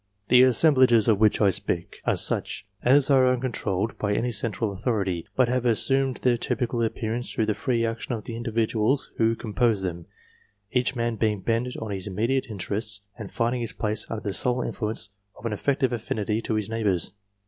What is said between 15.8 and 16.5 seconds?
affinity